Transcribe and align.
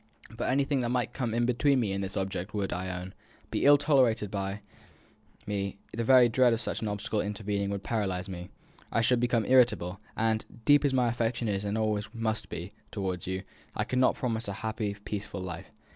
But 0.35 0.49
anything 0.49 0.79
that 0.79 0.89
might 0.89 1.13
come 1.13 1.31
in 1.31 1.45
between 1.45 1.79
me 1.79 1.91
and 1.91 2.03
this 2.03 2.17
object 2.17 2.55
would, 2.55 2.73
I 2.73 2.89
own, 2.89 3.13
be 3.51 3.65
ill 3.65 3.77
tolerated 3.77 4.31
by 4.31 4.61
me; 5.45 5.77
the 5.95 6.03
very 6.03 6.27
dread 6.27 6.53
of 6.53 6.59
such 6.59 6.81
an 6.81 6.87
obstacle 6.87 7.21
intervening 7.21 7.69
would 7.69 7.83
paralyse 7.83 8.27
me. 8.27 8.49
I 8.91 9.01
should 9.01 9.19
become 9.19 9.45
irritable, 9.45 9.99
and, 10.17 10.43
deep 10.65 10.83
as 10.85 10.91
my 10.91 11.07
affection 11.07 11.47
is, 11.47 11.63
and 11.63 11.77
always 11.77 12.09
must 12.15 12.49
be, 12.49 12.73
towards 12.91 13.27
you, 13.27 13.43
I 13.75 13.83
could 13.83 13.99
not 13.99 14.15
promise 14.15 14.47
you 14.47 14.53
a 14.53 14.55
happy, 14.55 14.97
peaceful 15.05 15.41
life. 15.41 15.69